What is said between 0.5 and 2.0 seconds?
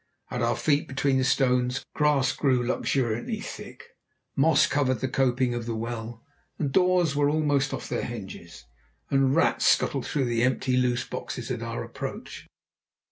feet, between the stones,